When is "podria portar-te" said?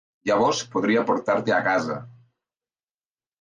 0.75-1.55